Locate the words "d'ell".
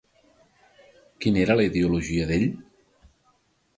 2.33-2.49